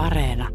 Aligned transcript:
Areena. 0.00 0.48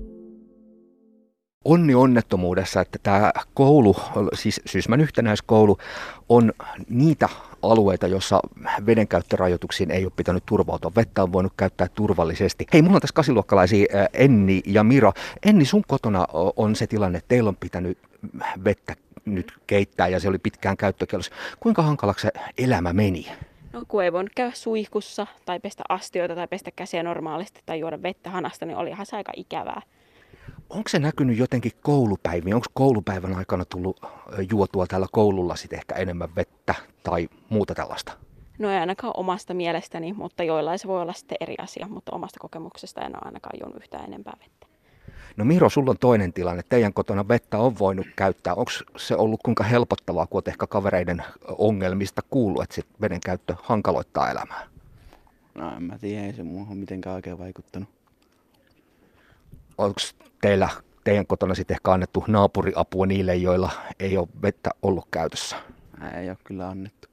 Onni 1.65 1.95
onnettomuudessa, 1.95 2.81
että 2.81 2.99
tämä 3.03 3.31
koulu, 3.53 3.95
siis 4.33 4.61
Sysmän 4.65 5.01
yhtenäiskoulu, 5.01 5.77
on 6.29 6.53
niitä 6.89 7.29
alueita, 7.61 8.07
jossa 8.07 8.39
vedenkäyttörajoituksiin 8.85 9.91
ei 9.91 10.05
ole 10.05 10.11
pitänyt 10.15 10.43
turvautua. 10.45 10.91
Vettä 10.95 11.23
on 11.23 11.33
voinut 11.33 11.53
käyttää 11.57 11.87
turvallisesti. 11.87 12.65
Hei, 12.73 12.81
mulla 12.81 12.95
on 12.95 13.01
tässä 13.01 13.13
kasiluokkalaisia 13.13 13.85
Enni 14.13 14.61
ja 14.65 14.83
Miro. 14.83 15.13
Enni, 15.45 15.65
sun 15.65 15.83
kotona 15.87 16.27
on 16.55 16.75
se 16.75 16.87
tilanne, 16.87 17.17
että 17.17 17.27
teillä 17.27 17.49
on 17.49 17.57
pitänyt 17.57 17.97
vettä 18.63 18.95
nyt 19.25 19.53
keittää 19.67 20.07
ja 20.07 20.19
se 20.19 20.27
oli 20.27 20.39
pitkään 20.39 20.77
käyttökielossa. 20.77 21.31
Kuinka 21.59 21.81
hankalaksi 21.81 22.27
se 22.27 22.31
elämä 22.57 22.93
meni? 22.93 23.27
No 23.75 23.81
kun 23.87 24.03
ei 24.03 24.13
voinut 24.13 24.31
käydä 24.35 24.51
suihkussa 24.55 25.27
tai 25.45 25.59
pestä 25.59 25.83
astioita 25.89 26.35
tai 26.35 26.47
pestä 26.47 26.71
käsiä 26.71 27.03
normaalisti 27.03 27.61
tai 27.65 27.79
juoda 27.79 28.01
vettä 28.01 28.29
hanasta, 28.29 28.65
niin 28.65 28.77
olihan 28.77 29.05
se 29.05 29.15
aika 29.15 29.31
ikävää. 29.35 29.81
Onko 30.69 30.89
se 30.89 30.99
näkynyt 30.99 31.37
jotenkin 31.37 31.71
koulupäiviin? 31.81 32.55
Onko 32.55 32.67
koulupäivän 32.73 33.35
aikana 33.35 33.65
tullut 33.65 33.99
juotua 34.51 34.87
täällä 34.87 35.07
koululla 35.11 35.55
sitten 35.55 35.79
ehkä 35.79 35.95
enemmän 35.95 36.35
vettä 36.35 36.75
tai 37.03 37.29
muuta 37.49 37.75
tällaista? 37.75 38.11
No 38.59 38.71
ei 38.71 38.77
ainakaan 38.77 39.13
omasta 39.17 39.53
mielestäni, 39.53 40.13
mutta 40.13 40.43
joillain 40.43 40.79
se 40.79 40.87
voi 40.87 41.01
olla 41.01 41.13
sitten 41.13 41.37
eri 41.39 41.55
asia, 41.57 41.87
mutta 41.87 42.15
omasta 42.15 42.39
kokemuksesta 42.39 43.01
en 43.01 43.15
ole 43.15 43.21
ainakaan 43.25 43.59
juonut 43.59 43.77
yhtään 43.77 44.05
enempää 44.05 44.33
vettä. 44.43 44.64
No 45.37 45.45
Miro, 45.45 45.69
sulla 45.69 45.91
on 45.91 45.97
toinen 45.99 46.33
tilanne. 46.33 46.63
Teidän 46.69 46.93
kotona 46.93 47.27
vettä 47.27 47.57
on 47.57 47.79
voinut 47.79 48.07
käyttää. 48.15 48.53
Onko 48.53 48.71
se 48.97 49.15
ollut 49.15 49.39
kuinka 49.43 49.63
helpottavaa, 49.63 50.27
kun 50.27 50.37
olet 50.37 50.47
ehkä 50.47 50.67
kavereiden 50.67 51.23
ongelmista 51.57 52.21
kuullut, 52.29 52.63
että 52.63 52.75
sit 52.75 52.85
veden 53.01 53.19
käyttö 53.25 53.55
hankaloittaa 53.63 54.31
elämää? 54.31 54.67
No 55.55 55.75
en 55.75 55.83
mä 55.83 55.97
tiedä, 55.97 56.25
ei 56.25 56.33
se 56.33 56.43
muuhun 56.43 56.77
mitenkään 56.77 57.15
oikein 57.15 57.39
vaikuttanut. 57.39 57.89
Onko 59.77 59.99
teillä 60.41 60.69
teidän 61.03 61.27
kotona 61.27 61.55
sitten 61.55 61.75
ehkä 61.75 61.91
annettu 61.91 62.23
naapuriapua 62.27 63.05
niille, 63.05 63.35
joilla 63.35 63.71
ei 63.99 64.17
ole 64.17 64.27
vettä 64.41 64.69
ollut 64.81 65.07
käytössä? 65.11 65.55
Ei 66.17 66.29
ole 66.29 66.37
kyllä 66.43 66.69
annettu. 66.69 67.07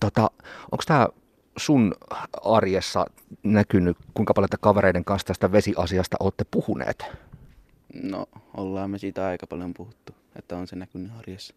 Tota, 0.00 0.30
onko 0.72 0.84
tämä 0.86 1.08
sun 1.56 1.94
arjessa 2.44 3.06
näkynyt, 3.42 3.96
kuinka 4.14 4.34
paljon 4.34 4.48
te 4.48 4.56
kavereiden 4.60 5.04
kanssa 5.04 5.26
tästä 5.26 5.52
vesiasiasta 5.52 6.16
olette 6.20 6.44
puhuneet? 6.50 7.04
No, 8.02 8.26
ollaan 8.56 8.90
me 8.90 8.98
siitä 8.98 9.26
aika 9.26 9.46
paljon 9.46 9.74
puhuttu, 9.74 10.12
että 10.36 10.56
on 10.56 10.66
se 10.66 10.76
näkynyt 10.76 11.12
arjessa. 11.18 11.54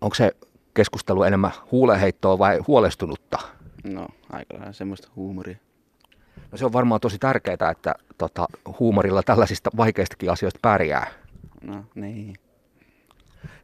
Onko 0.00 0.14
se 0.14 0.32
keskustelu 0.74 1.22
enemmän 1.22 1.52
huuleheittoa 1.70 2.38
vai 2.38 2.58
huolestunutta? 2.58 3.38
No, 3.84 4.08
aika 4.32 4.54
lailla 4.54 4.72
semmoista 4.72 5.08
huumoria. 5.16 5.56
No 6.52 6.58
se 6.58 6.64
on 6.64 6.72
varmaan 6.72 7.00
tosi 7.00 7.18
tärkeää, 7.18 7.70
että 7.70 7.94
tota, 8.18 8.46
huumorilla 8.80 9.22
tällaisista 9.22 9.70
vaikeistakin 9.76 10.30
asioista 10.30 10.58
pärjää. 10.62 11.06
No, 11.62 11.84
niin. 11.94 12.34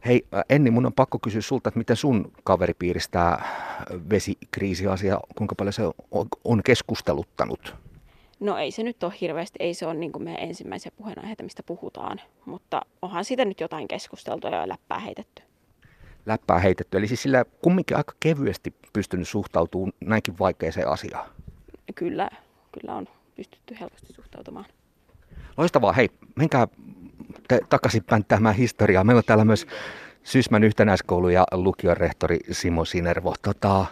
Hei 0.05 0.27
Enni, 0.49 0.71
mun 0.71 0.85
on 0.85 0.93
pakko 0.93 1.19
kysyä 1.19 1.41
sulta, 1.41 1.69
että 1.69 1.77
miten 1.77 1.95
sun 1.95 2.31
kaveripiiristä 2.43 3.11
tämä 3.11 3.37
vesikriisiasia, 4.09 5.19
kuinka 5.35 5.55
paljon 5.55 5.73
se 5.73 5.83
on 6.43 6.63
keskusteluttanut? 6.63 7.75
No 8.39 8.57
ei 8.57 8.71
se 8.71 8.83
nyt 8.83 9.03
ole 9.03 9.13
hirveästi, 9.21 9.57
ei 9.59 9.73
se 9.73 9.85
ole 9.85 9.93
niin 9.93 10.11
kuin 10.11 10.23
meidän 10.23 10.43
ensimmäisiä 10.43 10.91
puheenaiheita, 10.97 11.43
mistä 11.43 11.63
puhutaan, 11.63 12.21
mutta 12.45 12.81
onhan 13.01 13.25
siitä 13.25 13.45
nyt 13.45 13.59
jotain 13.59 13.87
keskusteltua 13.87 14.49
ja 14.49 14.69
läppää 14.69 14.99
heitetty. 14.99 15.41
Läppää 16.25 16.59
heitetty, 16.59 16.97
eli 16.97 17.07
siis 17.07 17.21
sillä 17.21 17.45
kumminkin 17.61 17.97
aika 17.97 18.13
kevyesti 18.19 18.73
pystynyt 18.93 19.27
suhtautumaan 19.27 19.93
näinkin 19.99 20.39
vaikeaseen 20.39 20.87
asiaan. 20.87 21.29
Kyllä, 21.95 22.29
kyllä 22.71 22.95
on 22.95 23.07
pystytty 23.35 23.77
helposti 23.79 24.13
suhtautumaan. 24.13 24.65
Loistavaa, 25.57 25.93
hei, 25.93 26.09
menkää 26.35 26.67
te 27.51 27.59
takaisinpäin 27.69 28.25
tähän 28.25 28.55
historiaan. 28.55 29.05
Meillä 29.05 29.19
on 29.19 29.23
täällä 29.25 29.45
myös 29.45 29.67
Sysmän 30.23 30.63
yhtenäiskoulu 30.63 31.29
ja 31.29 31.45
lukion 31.51 31.97
rehtori 31.97 32.39
Simo 32.51 32.85
Sinervo. 32.85 33.33
Tota, 33.41 33.85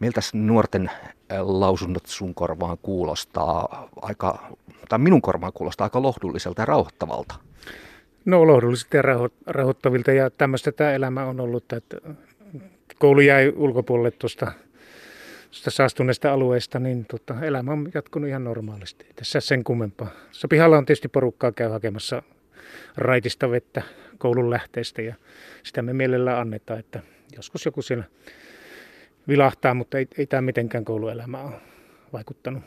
miltä 0.00 0.20
nuorten 0.34 0.90
lausunnot 1.38 2.06
sun 2.06 2.34
korvaan 2.34 2.78
kuulostaa 2.82 3.88
aika, 4.02 4.56
tai 4.88 4.98
minun 4.98 5.22
korvaan 5.22 5.52
kuulostaa 5.52 5.84
aika 5.84 6.02
lohdulliselta 6.02 6.62
ja 6.62 6.66
rauhoittavalta? 6.66 7.34
No 8.24 8.46
lohdullisilta 8.46 8.96
ja 8.96 9.02
rauhoittavilta 9.46 10.12
ja 10.12 10.30
tämmöistä 10.30 10.72
tämä 10.72 10.92
elämä 10.92 11.24
on 11.24 11.40
ollut, 11.40 11.72
että 11.72 11.96
koulu 12.98 13.20
jäi 13.20 13.52
ulkopuolelle 13.56 14.10
tuosta 14.10 14.52
saastuneesta 15.50 16.32
alueesta, 16.32 16.78
niin 16.78 17.04
tota, 17.04 17.34
elämä 17.42 17.72
on 17.72 17.90
jatkunut 17.94 18.28
ihan 18.28 18.44
normaalisti. 18.44 19.06
Tässä 19.16 19.40
sen 19.40 19.64
kummempaa. 19.64 20.10
Se 20.30 20.48
pihalla 20.48 20.78
on 20.78 20.86
tietysti 20.86 21.08
porukkaa 21.08 21.52
käy 21.52 21.70
hakemassa 21.70 22.22
raitista 22.96 23.50
vettä 23.50 23.82
koulun 24.18 24.50
lähteestä 24.50 25.02
ja 25.02 25.14
sitä 25.62 25.82
me 25.82 25.92
mielellään 25.92 26.38
annetaan, 26.38 26.80
että 26.80 27.00
joskus 27.36 27.64
joku 27.64 27.82
siellä 27.82 28.04
vilahtaa, 29.28 29.74
mutta 29.74 29.98
ei, 29.98 30.08
ei 30.18 30.26
tämä 30.26 30.40
mitenkään 30.40 30.84
kouluelämää 30.84 31.44
ole 31.44 31.60
vaikuttanut. 32.12 32.62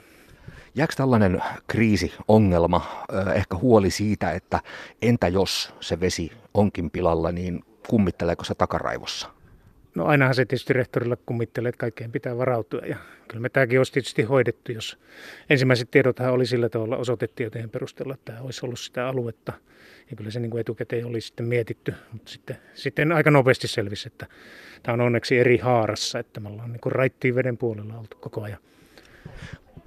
Jääkö 0.76 0.94
tällainen 0.98 1.42
kriisi, 1.68 2.14
ongelma, 2.28 3.06
ehkä 3.36 3.58
huoli 3.58 3.92
siitä, 3.92 4.32
että 4.32 4.60
entä 5.02 5.28
jos 5.28 5.74
se 5.80 6.00
vesi 6.00 6.32
onkin 6.54 6.92
pilalla, 6.92 7.32
niin 7.32 7.64
kummitteleeko 7.88 8.44
se 8.44 8.56
takaraivossa? 8.56 9.35
No 9.96 10.06
ainahan 10.06 10.36
se 10.36 10.46
tietysti 10.46 10.74
rehtorilla 10.74 11.18
kummittelee, 11.26 11.70
että 11.70 11.80
kaikkeen 11.80 12.12
pitää 12.12 12.38
varautua. 12.38 12.80
Ja 12.80 12.98
kyllä 13.28 13.42
me 13.42 13.50
tämäkin 13.50 13.80
olisi 13.80 13.94
tietysti 13.94 14.24
hoidettu, 14.24 14.72
jos 14.72 15.00
ensimmäiset 15.50 15.92
tiedothan 15.92 16.34
oli 16.34 16.46
sillä 16.46 16.70
tavalla 16.70 16.98
osoitettiin 16.98 17.46
joten 17.46 17.70
perusteella, 17.70 18.14
että 18.14 18.32
tämä 18.32 18.46
olisi 18.46 18.66
ollut 18.66 18.80
sitä 18.80 19.08
aluetta. 19.08 19.54
Ja 20.10 20.16
kyllä 20.16 20.32
se 20.32 20.40
niin 20.40 20.52
kuin 20.52 20.62
etukäteen 20.62 21.06
oli 21.06 21.22
sitten 21.22 21.46
mietitty, 21.46 21.94
mutta 22.12 22.32
sitten, 22.32 22.58
sitten 22.74 23.12
aika 23.12 23.32
nopeasti 23.32 23.68
selvisi, 23.68 24.08
että 24.08 24.26
tämä 24.84 24.94
on 24.94 25.02
onneksi 25.02 25.38
eri 25.38 25.58
haarassa, 25.58 26.20
että 26.20 26.40
me 26.40 26.50
ollaan 26.50 26.72
niin 26.72 26.82
kuin 26.82 26.92
raittiin 26.92 27.36
veden 27.36 27.58
puolella 27.58 27.98
oltu 27.98 28.18
koko 28.20 28.42
ajan. 28.42 28.60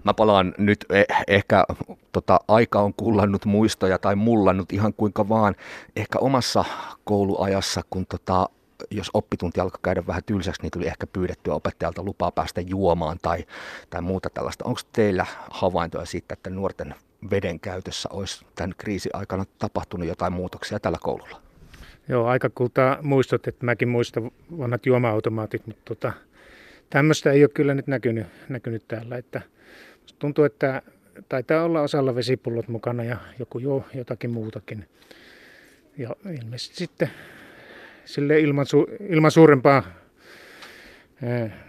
Mä 0.05 0.15
palaan 0.15 0.55
nyt, 0.59 0.85
eh, 0.93 1.07
ehkä 1.29 1.65
tota, 2.13 2.41
aika 2.49 2.81
on 2.81 2.95
kullannut 2.95 3.45
muistoja 3.45 3.99
tai 3.99 4.17
mullannut 4.17 4.73
ihan 4.73 4.95
kuinka 4.95 5.29
vaan. 5.29 5.55
Ehkä 5.97 6.19
omassa 6.19 6.65
kouluajassa, 7.05 7.83
kun 7.91 8.07
tota, 8.07 8.49
jos 8.91 9.11
oppitunti 9.15 9.61
alkoi 9.61 9.81
käydä 9.83 10.07
vähän 10.07 10.23
tylsäksi, 10.27 10.63
niin 10.63 10.71
tuli 10.71 10.87
ehkä 10.87 11.07
pyydettyä 11.07 11.55
opettajalta 11.55 12.03
lupaa 12.03 12.31
päästä 12.31 12.61
juomaan 12.61 13.19
tai, 13.23 13.45
tai 13.91 14.03
muuta 14.03 14.31
tällaista. 14.31 14.65
Onko 14.65 14.81
teillä 14.93 15.27
havaintoja 15.51 16.05
siitä, 16.07 16.33
että 16.33 16.51
nuorten 16.51 16.95
veden 17.31 17.61
käytössä 17.61 18.09
olisi 18.13 18.47
tämän 18.55 18.75
kriisin 18.79 19.11
aikana 19.15 19.45
tapahtunut 19.59 20.09
jotain 20.09 20.33
muutoksia 20.33 20.81
tällä 20.81 20.99
koululla? 21.03 21.43
Joo, 22.09 22.27
aika 22.27 22.51
kultaa 22.55 22.99
muistot, 23.03 23.49
että 23.49 23.65
mäkin 23.65 23.89
muistan 23.89 24.31
vanhat 24.59 24.87
juoma-automaatit, 24.87 25.67
mutta 25.67 25.83
tota, 25.85 26.13
tämmöistä 26.91 27.33
ei 27.33 27.43
ole 27.43 27.51
kyllä 27.55 27.75
nyt 27.75 27.87
näkynyt, 27.87 28.27
näkynyt 28.49 28.89
täällä. 28.89 29.17
Että 29.17 29.41
tuntuu, 30.19 30.45
että 30.45 30.83
taitaa 31.29 31.65
olla 31.65 31.81
osalla 31.81 32.15
vesipullot 32.15 32.69
mukana 32.69 33.05
ja 33.05 33.17
joku 33.39 33.59
juo 33.59 33.85
jotakin 33.95 34.31
muutakin. 34.31 34.89
Ja 35.99 36.17
ilmeisesti 36.41 36.77
sitten 36.77 37.11
sille 38.09 38.41
ilman, 38.41 38.67
su, 38.67 38.87
ilman 39.09 39.31
suurempaa 39.31 39.83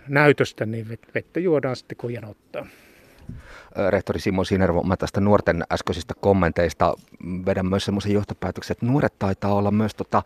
näytöstä, 0.07 0.65
niin 0.65 0.87
vettä 1.15 1.39
juodaan 1.39 1.75
sitten 1.75 1.97
kun 1.97 2.13
janottaa. 2.13 2.67
Rehtori 3.89 4.19
Simo 4.19 4.43
Sinervo, 4.43 4.83
mä 4.83 4.97
tästä 4.97 5.21
nuorten 5.21 5.63
äskeisistä 5.71 6.13
kommenteista 6.21 6.93
vedän 7.45 7.65
myös 7.65 7.85
semmoisen 7.85 8.11
johtopäätöksen, 8.11 8.71
että 8.71 8.85
nuoret 8.85 9.13
taitaa 9.19 9.53
olla 9.53 9.71
myös 9.71 9.95
tota, 9.95 10.23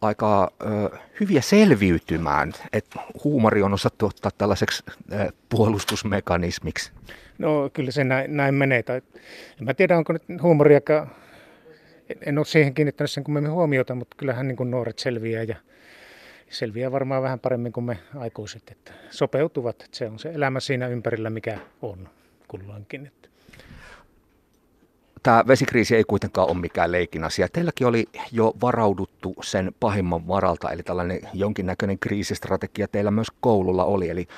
aika 0.00 0.52
ö, 0.62 0.98
hyviä 1.20 1.40
selviytymään, 1.40 2.52
että 2.72 3.00
huumori 3.24 3.62
on 3.62 3.74
osattu 3.74 4.06
ottaa 4.06 4.30
tällaiseksi 4.38 4.84
ö, 5.12 5.32
puolustusmekanismiksi. 5.48 6.92
No 7.38 7.70
kyllä 7.72 7.90
se 7.90 8.04
näin, 8.04 8.36
näin 8.36 8.54
menee. 8.54 8.82
Tai, 8.82 9.02
en 9.60 9.64
mä 9.64 9.74
tiedä, 9.74 9.98
onko 9.98 10.12
nyt 10.12 10.22
huumoriakaan 10.42 11.10
en 12.26 12.38
ole 12.38 12.46
siihen 12.46 12.74
kiinnittänyt 12.74 13.10
sen 13.10 13.24
kummemmin 13.24 13.52
huomiota, 13.52 13.94
mutta 13.94 14.16
kyllähän 14.16 14.48
niin 14.48 14.56
kuin 14.56 14.70
nuoret 14.70 14.98
selviää 14.98 15.42
ja 15.42 15.56
selviää 16.48 16.92
varmaan 16.92 17.22
vähän 17.22 17.40
paremmin 17.40 17.72
kuin 17.72 17.84
me 17.84 17.98
aikuiset, 18.16 18.62
että 18.70 18.92
sopeutuvat. 19.10 19.82
Että 19.82 19.96
se 19.96 20.06
on 20.06 20.18
se 20.18 20.30
elämä 20.34 20.60
siinä 20.60 20.88
ympärillä, 20.88 21.30
mikä 21.30 21.58
on 21.82 22.08
kulloinkin. 22.48 23.06
Että. 23.06 23.28
Tämä 25.22 25.44
vesikriisi 25.46 25.96
ei 25.96 26.04
kuitenkaan 26.04 26.48
ole 26.48 26.58
mikään 26.58 26.92
leikin 26.92 27.24
asia. 27.24 27.48
Teilläkin 27.48 27.86
oli 27.86 28.06
jo 28.32 28.54
varauduttu 28.60 29.34
sen 29.42 29.74
pahimman 29.80 30.28
varalta, 30.28 30.70
eli 30.70 30.82
tällainen 30.82 31.20
jonkinnäköinen 31.32 31.98
kriisistrategia 31.98 32.88
teillä 32.88 33.10
myös 33.10 33.28
koululla 33.40 33.84
oli. 33.84 34.08
Eli 34.08 34.28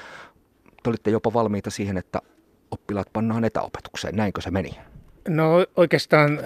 te 0.82 0.90
olitte 0.90 1.10
jopa 1.10 1.32
valmiita 1.32 1.70
siihen, 1.70 1.96
että 1.96 2.22
oppilaat 2.70 3.12
pannaan 3.12 3.44
etäopetukseen. 3.44 4.16
Näinkö 4.16 4.40
se 4.40 4.50
meni? 4.50 4.78
No 5.28 5.66
oikeastaan 5.76 6.40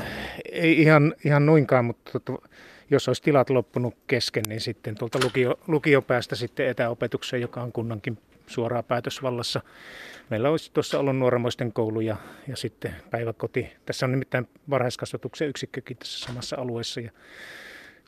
ei 0.53 0.81
ihan, 0.81 1.15
ihan 1.25 1.47
noinkaan, 1.47 1.85
mutta 1.85 2.21
tuota, 2.21 2.49
jos 2.91 3.09
olisi 3.09 3.23
tilat 3.23 3.51
loppunut 3.51 3.95
kesken, 4.07 4.45
niin 4.49 4.61
sitten 4.61 4.95
tuolta 4.95 5.19
lukio, 5.25 5.61
lukiopäästä 5.67 6.37
sitten 6.37 6.69
etäopetukseen, 6.69 7.43
joka 7.43 7.63
on 7.63 7.73
kunnankin 7.73 8.19
suoraan 8.47 8.85
päätösvallassa. 8.85 9.61
Meillä 10.31 10.51
olisi 10.51 10.71
tuossa 10.73 10.99
ollut 10.99 11.17
nuoremoisten 11.17 11.73
koulu 11.73 12.01
ja, 12.01 12.17
ja 12.49 12.57
sitten 12.57 12.97
päiväkoti. 13.11 13.73
Tässä 13.87 14.07
on 14.07 14.13
nimittäin 14.13 14.49
varhaiskasvatuksen 14.71 15.49
yksikkökin 15.49 15.97
tässä 15.97 16.27
samassa 16.27 16.57
alueessa. 16.57 17.01
Ja 17.01 17.11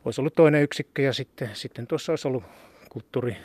olisi 0.04 0.20
ollut 0.20 0.34
toinen 0.34 0.62
yksikkö 0.62 1.02
ja 1.02 1.12
sitten, 1.12 1.50
sitten 1.52 1.86
tuossa 1.86 2.12
olisi 2.12 2.28
ollut 2.28 2.44
kulttuuri- 2.90 3.36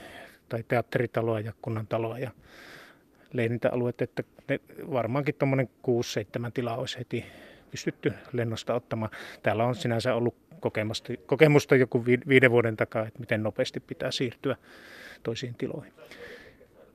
tai 0.49 0.63
teatteritaloa 0.67 1.39
ja 1.39 1.53
kunnantaloa 1.61 2.19
ja 2.19 2.31
leinintäalueet, 3.33 4.01
että 4.01 4.23
ne 4.49 4.59
varmaankin 4.91 5.35
tuommoinen 5.35 5.69
6-7 6.47 6.51
tilaa 6.53 6.77
olisi 6.77 6.99
heti 6.99 7.25
pystytty 7.71 8.13
lennosta 8.33 8.73
ottamaan. 8.73 9.11
Täällä 9.43 9.65
on 9.65 9.75
sinänsä 9.75 10.15
ollut 10.15 10.35
kokemusta, 10.59 11.13
kokemusta 11.25 11.75
joku 11.75 12.05
viiden 12.05 12.51
vuoden 12.51 12.77
takaa, 12.77 13.07
että 13.07 13.19
miten 13.19 13.43
nopeasti 13.43 13.79
pitää 13.79 14.11
siirtyä 14.11 14.55
toisiin 15.23 15.55
tiloihin. 15.55 15.93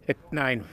Et 0.08 0.18
näin. 0.32 0.64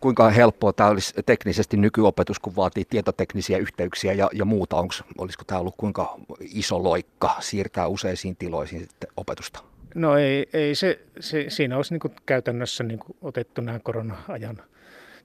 Kuinka 0.00 0.30
helppoa 0.30 0.72
tämä 0.72 0.90
olisi 0.90 1.14
teknisesti 1.26 1.76
nykyopetus, 1.76 2.38
kun 2.38 2.56
vaatii 2.56 2.84
tietoteknisiä 2.84 3.58
yhteyksiä 3.58 4.12
ja, 4.12 4.28
ja 4.32 4.44
muuta? 4.44 4.76
Onks, 4.76 5.04
olisiko 5.18 5.44
tämä 5.46 5.60
ollut 5.60 5.74
kuinka 5.76 6.16
iso 6.40 6.82
loikka 6.82 7.36
siirtää 7.40 7.86
useisiin 7.86 8.36
tiloihin 8.36 8.88
opetusta? 9.16 9.60
No 9.94 10.16
ei, 10.16 10.46
ei 10.52 10.74
se, 10.74 11.00
se, 11.20 11.44
siinä 11.48 11.76
olisi 11.76 11.94
niin 11.94 12.14
käytännössä 12.26 12.84
niin 12.84 13.00
otettu 13.22 13.60
nämä 13.60 13.78
korona-ajan 13.78 14.62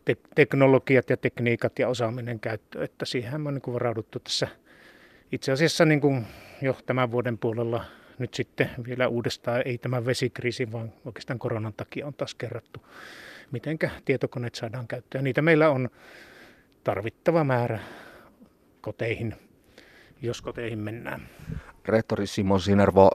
te- 0.06 0.18
teknologiat 0.36 1.10
ja 1.10 1.18
tekniikat 1.18 1.80
ja 1.80 1.88
osaaminen 1.88 2.40
käyttöön, 2.40 2.86
että 2.86 3.06
siihen 3.06 3.48
on 3.48 3.54
niin 3.54 3.74
varauduttu 3.74 4.20
tässä 4.20 4.48
itse 5.32 5.52
asiassa 5.52 5.86
niin 5.86 6.02
kuin 6.02 6.28
jo 6.62 6.78
tämän 6.86 7.12
vuoden 7.12 7.38
puolella 7.38 7.86
nyt 8.20 8.34
sitten 8.34 8.70
vielä 8.88 9.08
uudestaan, 9.08 9.62
ei 9.66 9.78
tämä 9.78 10.06
vesikriisi, 10.06 10.72
vaan 10.72 10.94
oikeastaan 11.06 11.40
koronan 11.40 11.74
takia 11.74 12.08
on 12.08 12.14
taas 12.14 12.36
kerrattu, 12.36 12.86
miten 13.52 13.78
tietokoneet 14.06 14.56
saadaan 14.56 14.88
käyttöön. 14.88 15.24
Niitä 15.24 15.42
meillä 15.42 15.70
on 15.70 15.90
tarvittava 16.84 17.44
määrä 17.44 17.80
koteihin, 18.82 19.36
jos 20.22 20.42
koteihin 20.42 20.80
mennään. 20.80 21.30
Rehtori 21.86 22.28
Simon 22.28 22.62
Sinervo, 22.62 23.10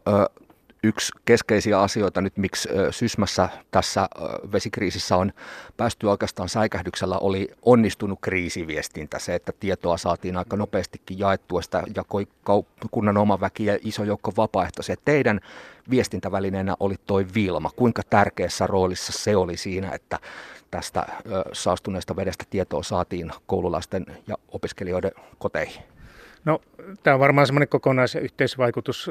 yksi 0.84 1.12
keskeisiä 1.24 1.80
asioita 1.80 2.20
nyt, 2.20 2.36
miksi 2.36 2.68
Sysmässä 2.90 3.48
tässä 3.70 4.08
vesikriisissä 4.52 5.16
on 5.16 5.32
päästy 5.76 6.06
oikeastaan 6.06 6.48
säikähdyksellä, 6.48 7.18
oli 7.18 7.48
onnistunut 7.62 8.18
kriisiviestintä. 8.22 9.18
Se, 9.18 9.34
että 9.34 9.52
tietoa 9.60 9.96
saatiin 9.96 10.36
aika 10.36 10.56
nopeastikin 10.56 11.18
jaettua, 11.18 11.62
sitä 11.62 11.82
jakoi 11.96 12.26
kunnan 12.90 13.16
oma 13.16 13.40
väki 13.40 13.64
ja 13.64 13.78
iso 13.84 14.04
joukko 14.04 14.32
vapaaehtoisia. 14.36 14.96
Teidän 15.04 15.40
viestintävälineenä 15.90 16.74
oli 16.80 16.94
toi 17.06 17.26
Vilma. 17.34 17.70
Kuinka 17.76 18.02
tärkeässä 18.10 18.66
roolissa 18.66 19.12
se 19.12 19.36
oli 19.36 19.56
siinä, 19.56 19.90
että 19.92 20.18
tästä 20.70 21.06
saastuneesta 21.52 22.16
vedestä 22.16 22.44
tietoa 22.50 22.82
saatiin 22.82 23.30
koululaisten 23.46 24.06
ja 24.28 24.34
opiskelijoiden 24.48 25.12
koteihin? 25.38 25.82
No, 26.44 26.60
tämä 27.02 27.14
on 27.14 27.20
varmaan 27.20 27.46
semmoinen 27.46 27.68
kokonaisyhteisvaikutus 27.68 29.10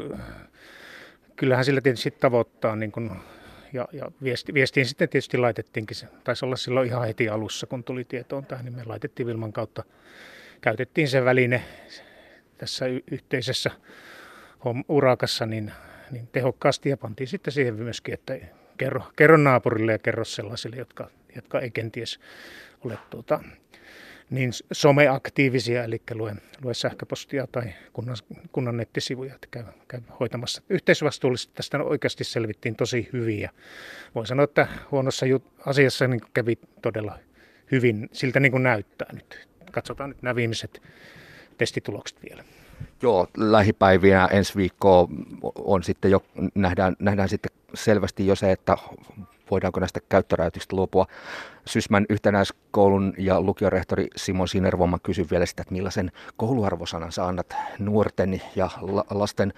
kyllähän 1.36 1.66
sillä 1.66 1.82
tietysti 1.82 2.12
tavoittaa 2.12 2.76
niin 2.76 2.92
kuin, 2.92 3.12
ja, 3.74 3.88
ja 3.92 4.12
viesti, 4.24 4.54
viestiin 4.54 4.86
sitten 4.86 5.10
tietysti 5.10 5.38
laitettiinkin, 5.38 5.98
se. 5.98 6.08
Taisi 6.24 6.46
olla 6.46 6.56
silloin 6.56 6.88
ihan 6.88 7.08
heti 7.08 7.30
alussa, 7.30 7.68
kun 7.68 7.84
tuli 7.84 8.04
tietoon 8.04 8.46
tähän, 8.46 8.66
niin 8.66 8.76
me 8.76 8.84
laitettiin 8.86 9.28
Vilman 9.28 9.54
kautta, 9.54 9.84
käytettiin 10.62 11.08
se 11.08 11.26
väline 11.26 11.64
tässä 12.58 12.86
yhteisessä 13.12 13.72
urakassa 14.90 15.46
niin, 15.46 15.72
niin 16.12 16.28
tehokkaasti 16.32 16.90
ja 16.90 16.98
pantiin 16.98 17.28
sitten 17.28 17.54
siihen 17.54 17.76
myöskin, 17.76 18.14
että 18.14 18.38
kerro, 18.78 19.04
kerro 19.16 19.38
naapurille 19.38 19.92
ja 19.92 20.00
kerro 20.00 20.26
sellaisille, 20.26 20.76
jotka, 20.76 21.10
jotka 21.36 21.60
ei 21.60 21.72
kenties 21.72 22.20
ole 22.86 22.98
tuota, 23.10 23.44
niin 24.34 24.52
someaktiivisia, 24.72 25.84
eli 25.84 26.02
lue, 26.14 26.36
lue 26.64 26.74
sähköpostia 26.74 27.48
tai 27.52 27.64
kunnan, 27.94 28.18
kunnan 28.52 28.78
nettisivuja, 28.78 29.36
että 29.36 29.48
käy, 29.52 29.64
käy 29.88 30.02
hoitamassa. 30.20 30.62
Yhteisvastuullisesti 30.70 31.54
tästä 31.56 31.84
oikeasti 31.84 32.24
selvittiin 32.24 32.76
tosi 32.76 33.10
hyvin 33.14 33.40
ja 33.40 33.50
voin 34.16 34.28
sanoa, 34.28 34.44
että 34.44 34.68
huonossa 34.92 35.26
jut- 35.26 35.64
asiassa 35.66 36.08
niin 36.08 36.22
kävi 36.34 36.58
todella 36.82 37.20
hyvin, 37.72 38.10
siltä 38.12 38.40
niin 38.40 38.52
kuin 38.52 38.64
näyttää 38.64 39.14
nyt. 39.14 39.48
Katsotaan 39.72 40.10
nyt 40.10 40.22
nämä 40.22 40.36
viimeiset 40.36 40.82
testitulokset 41.58 42.18
vielä. 42.30 42.44
Joo, 43.02 43.28
lähipäivinä 43.38 44.26
ensi 44.32 44.56
viikkoa 44.56 45.08
on 45.56 45.84
sitten 45.84 46.12
jo, 46.12 46.24
nähdään, 46.56 46.96
nähdään 47.00 47.30
sitten 47.30 47.52
selvästi 47.74 48.28
jo 48.28 48.36
se, 48.36 48.52
että 48.52 48.78
voidaanko 49.52 49.80
näistä 49.80 50.00
käyttörajoituksista 50.10 50.76
luopua. 50.76 51.08
Sysmän 51.66 52.06
yhtenäiskoulun 52.10 53.14
ja 53.18 53.42
lukiorehtori 53.42 54.08
Simon 54.16 54.48
Sinervoma 54.48 55.00
kysyi 55.04 55.26
vielä 55.32 55.46
sitä, 55.46 55.62
että 55.62 55.74
millaisen 55.74 56.12
kouluarvosanan 56.38 57.12
sä 57.12 57.26
annat 57.26 57.56
nuorten 57.80 58.42
ja 58.56 58.70
lasten 59.10 59.54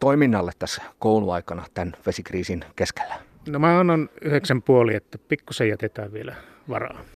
toiminnalle 0.00 0.52
tässä 0.58 0.82
kouluaikana 0.98 1.64
tämän 1.74 1.92
vesikriisin 2.06 2.64
keskellä? 2.76 3.14
No 3.48 3.58
mä 3.58 3.80
annan 3.80 4.08
yhdeksän 4.22 4.62
puoli, 4.62 4.94
että 4.94 5.18
pikkusen 5.18 5.68
jätetään 5.68 6.12
vielä 6.12 6.34
varaa. 6.68 7.04